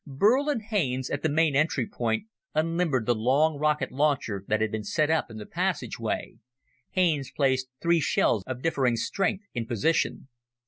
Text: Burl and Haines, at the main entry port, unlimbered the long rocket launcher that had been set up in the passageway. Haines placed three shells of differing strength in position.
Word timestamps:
Burl 0.07 0.49
and 0.49 0.63
Haines, 0.63 1.11
at 1.11 1.21
the 1.21 1.29
main 1.29 1.55
entry 1.55 1.87
port, 1.87 2.21
unlimbered 2.55 3.05
the 3.05 3.13
long 3.13 3.59
rocket 3.59 3.91
launcher 3.91 4.43
that 4.47 4.59
had 4.59 4.71
been 4.71 4.83
set 4.83 5.11
up 5.11 5.29
in 5.29 5.37
the 5.37 5.45
passageway. 5.45 6.37
Haines 6.89 7.29
placed 7.31 7.67
three 7.83 7.99
shells 7.99 8.41
of 8.47 8.63
differing 8.63 8.95
strength 8.95 9.43
in 9.53 9.67
position. 9.67 10.27